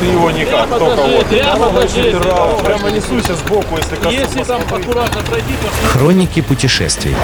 [0.00, 1.26] Ты его никак, только вот.
[1.26, 2.18] прямо покажи.
[2.18, 4.14] Прямо, прямо несуйся сбоку, если коснусь.
[4.14, 7.14] Если там аккуратно пройти, то Хроники путешествий.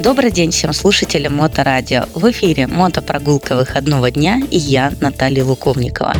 [0.00, 2.04] Добрый день всем слушателям Моторадио.
[2.14, 6.14] В эфире мотопрогулка выходного дня и я, Наталья Луковникова.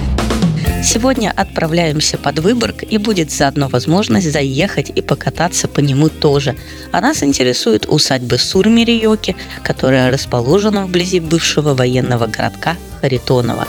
[0.82, 6.56] Сегодня отправляемся под Выборг и будет заодно возможность заехать и покататься по нему тоже.
[6.90, 13.66] А нас интересует усадьба Сурмириоки, которая расположена вблизи бывшего военного городка Харитонова.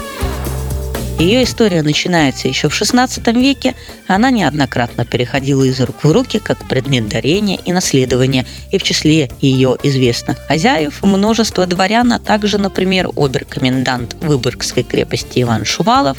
[1.20, 3.76] Ее история начинается еще в XVI веке.
[4.08, 8.46] Она неоднократно переходила из рук в руки как предмет дарения и наследования.
[8.72, 15.64] И в числе ее известных хозяев множество дворян, а также, например, обер-комендант Выборгской крепости Иван
[15.66, 16.18] Шувалов,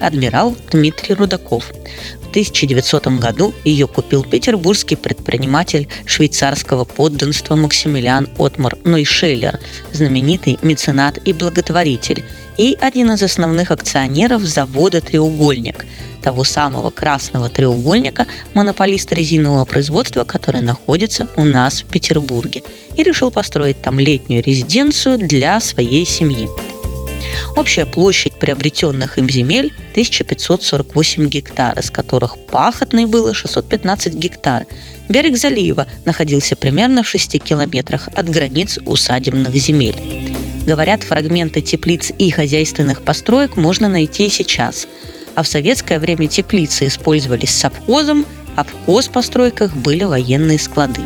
[0.00, 1.72] адмирал Дмитрий Рудаков.
[2.22, 9.60] В 1900 году ее купил петербургский предприниматель швейцарского подданства Максимилиан Отмар Нойшеллер,
[9.92, 12.24] знаменитый меценат и благотворитель,
[12.56, 15.84] и один из основных акционеров завода «Треугольник»,
[16.24, 22.62] того самого красного треугольника, монополиста резинового производства, который находится у нас в Петербурге,
[22.96, 26.48] и решил построить там летнюю резиденцию для своей семьи.
[27.56, 34.66] Общая площадь приобретенных им земель 1548 гектар, из которых пахотной было 615 гектар.
[35.08, 40.33] Берег залива находился примерно в 6 километрах от границ усадебных земель.
[40.66, 44.86] Говорят, фрагменты теплиц и хозяйственных построек можно найти и сейчас.
[45.34, 48.24] А в советское время теплицы использовались совхозом,
[48.56, 51.02] а в хозпостройках были военные склады.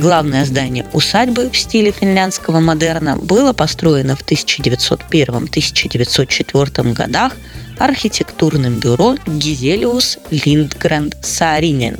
[0.00, 7.36] Главное здание усадьбы в стиле финляндского модерна было построено в 1901-1904 годах
[7.78, 11.98] архитектурным бюро Гизелиус Линдгрен Сааринен.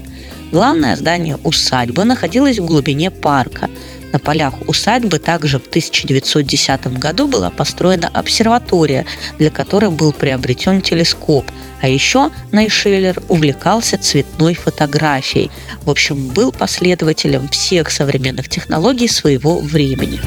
[0.50, 3.68] Главное здание усадьбы находилось в глубине парка.
[4.12, 9.06] На полях усадьбы также в 1910 году была построена обсерватория,
[9.38, 11.44] для которой был приобретен телескоп.
[11.80, 15.50] А еще Найшеллер увлекался цветной фотографией.
[15.82, 20.20] В общем, был последователем всех современных технологий своего времени.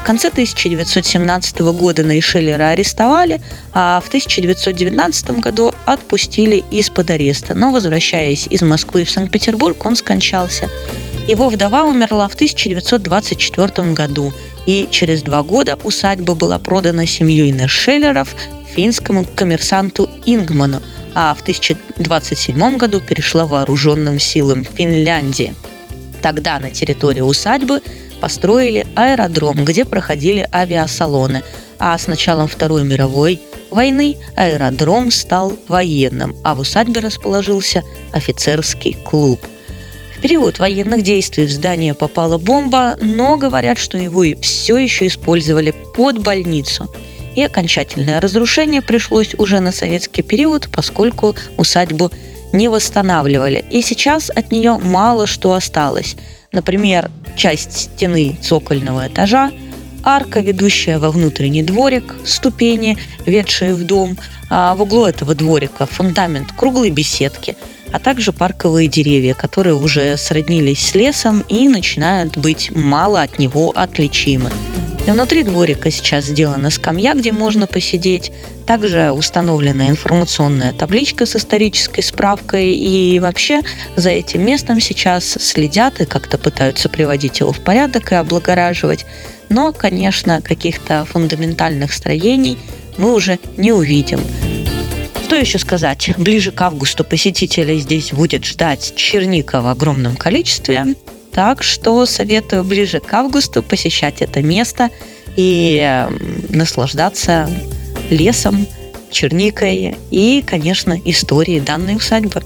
[0.00, 3.40] В конце 1917 года Найшеллера арестовали,
[3.74, 7.54] а в 1919 году отпустили из-под ареста.
[7.54, 10.68] Но, возвращаясь из Москвы в Санкт-Петербург, он скончался.
[11.28, 14.32] Его вдова умерла в 1924 году,
[14.66, 18.34] и через два года усадьба была продана семьей Нершеллеров
[18.74, 20.80] финскому коммерсанту Ингману,
[21.14, 25.54] а в 1027 году перешла вооруженным силам Финляндии.
[26.22, 27.82] Тогда на территории усадьбы
[28.20, 31.42] построили аэродром, где проходили авиасалоны,
[31.78, 37.82] а с началом Второй мировой войны аэродром стал военным, а в усадьбе расположился
[38.12, 39.40] офицерский клуб.
[40.16, 45.06] В период военных действий в здание попала бомба, но говорят, что его и все еще
[45.06, 46.92] использовали под больницу.
[47.34, 52.10] И окончательное разрушение пришлось уже на советский период, поскольку усадьбу
[52.52, 53.64] не восстанавливали.
[53.70, 56.16] И сейчас от нее мало что осталось.
[56.52, 59.52] Например, часть стены цокольного этажа,
[60.02, 64.16] арка, ведущая во внутренний дворик, ступени, ведшие в дом,
[64.48, 67.56] а в углу этого дворика фундамент круглой беседки,
[67.92, 73.72] а также парковые деревья, которые уже сроднились с лесом и начинают быть мало от него
[73.74, 74.50] отличимы.
[75.06, 78.32] Внутри дворика сейчас сделана скамья, где можно посидеть.
[78.66, 82.74] Также установлена информационная табличка с исторической справкой.
[82.74, 83.62] И вообще
[83.96, 89.04] за этим местом сейчас следят и как-то пытаются приводить его в порядок и облагораживать.
[89.48, 92.56] Но, конечно, каких-то фундаментальных строений
[92.96, 94.20] мы уже не увидим.
[95.24, 96.10] Что еще сказать?
[96.16, 100.94] Ближе к августу посетителей здесь будет ждать черника в огромном количестве.
[101.32, 104.90] Так что советую ближе к августу посещать это место
[105.36, 106.08] и э,
[106.48, 107.48] наслаждаться
[108.10, 108.66] лесом,
[109.10, 112.42] черникой и, конечно, историей данной усадьбы.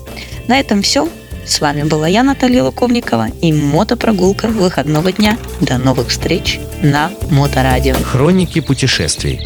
[0.48, 1.08] На этом все.
[1.46, 5.36] С вами была я, Наталья Луковникова, и мотопрогулка выходного дня.
[5.60, 7.94] До новых встреч на Моторадио.
[7.94, 9.40] Хроники путешествий.